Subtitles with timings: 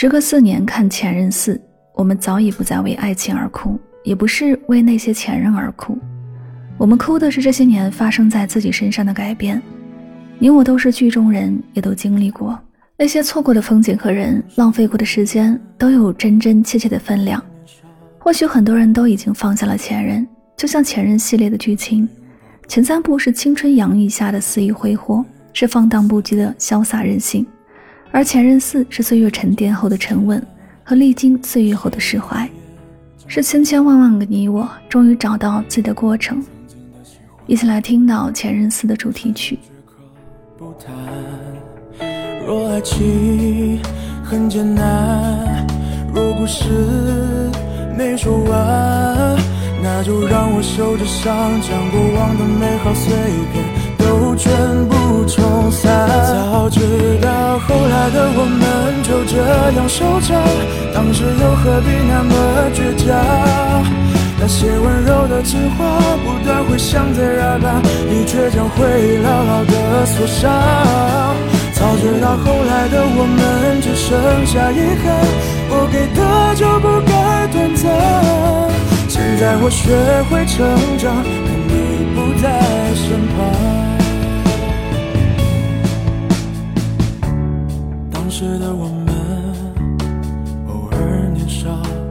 [0.00, 1.54] 时隔四年看《前任四》，
[1.92, 5.98] 我们早已不再为爱情而哭，也不是为那些前任而哭，
[6.78, 9.60] 我们哭的是这些年发生在自己身上的改变。
[10.38, 12.58] 你我都是剧中人，也都经历过
[12.96, 17.44] 那些错过的风景和人，浪费过的时间，都有真真切切的分量。
[18.18, 20.26] 或许很多人都已经放下了前任，
[20.56, 22.08] 就像《前任》系列的剧情，
[22.66, 25.22] 前三部是青春洋溢下的肆意挥霍，
[25.52, 27.46] 是放荡不羁的潇洒任性。
[28.12, 30.44] 而前任四是岁月沉淀后的沉稳
[30.82, 32.48] 和历经岁月后的释怀，
[33.26, 36.42] 是千千万万个你我终于找到自己的过程。
[37.46, 39.58] 一起来听到前任四的主题曲。
[42.46, 43.80] 若爱情
[44.24, 45.66] 很艰难，
[46.12, 46.64] 若故事
[47.96, 49.38] 没说完，
[49.82, 53.12] 那就让我受着伤，将过往的美好碎
[53.52, 53.64] 片
[53.98, 54.52] 都全
[54.88, 56.08] 部冲散。
[56.08, 57.09] 早知
[58.12, 59.36] 的我们就这
[59.76, 60.36] 样收场，
[60.92, 62.34] 当时又何必那么
[62.74, 63.06] 倔强？
[64.42, 70.50] 那些温柔的情话不断回响在耳畔，你却将回忆牢牢的锁上。
[71.72, 75.04] 早知道后来的我们只剩下遗憾，
[75.68, 77.84] 我给的就不该短暂。
[79.08, 79.92] 现在我学
[80.30, 80.64] 会成
[80.96, 81.24] 长，
[88.30, 89.12] 时的我们，
[90.68, 91.68] 偶尔年少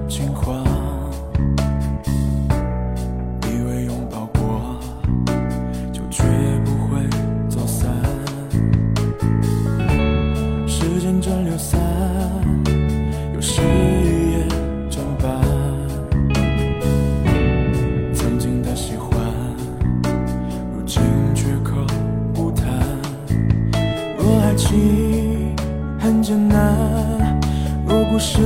[0.09, 0.65] 轻狂，
[3.43, 4.77] 以为拥抱过
[5.93, 6.23] 就绝
[6.65, 7.01] 不会
[7.47, 7.89] 走散。
[10.67, 11.79] 时间蒸馏散，
[13.33, 13.61] 有时
[26.29, 26.77] 艰难，
[27.87, 28.37] 若故事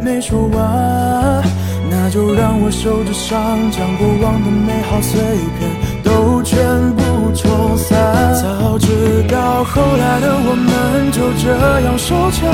[0.00, 1.42] 没说完，
[1.90, 5.20] 那就让我受着伤，将过往的美好碎
[5.58, 5.68] 片
[6.04, 6.56] 都全
[6.94, 7.02] 部
[7.34, 7.98] 冲散。
[8.36, 12.48] 早知道后来的我们就这样收场，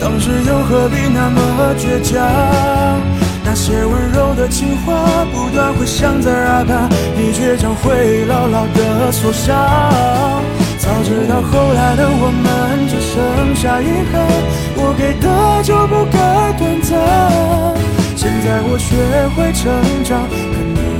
[0.00, 2.18] 当时又何必那么倔强？
[3.44, 10.42] 那些温柔的情话不断回响在耳畔，你却将会牢牢的锁上。
[11.12, 14.14] 直到后来的我们只剩下遗憾，
[14.76, 16.16] 我给的就不该
[16.58, 16.90] 短暂。
[18.16, 18.96] 现在我学
[19.36, 19.70] 会成
[20.04, 20.34] 长，可
[20.72, 20.91] 你。